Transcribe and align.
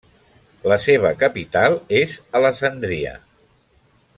La 0.71 0.77
seva 0.85 1.11
capital 1.23 1.77
és 1.99 2.17
Alessandria. 2.41 3.13